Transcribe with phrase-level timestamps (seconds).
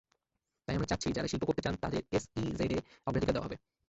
[0.67, 3.57] তাই আমরা চাচ্ছি, যাঁরা শিল্প করতে চান, তাঁদের এসইজেডে অগ্রাধিকার দেওয়া হবে।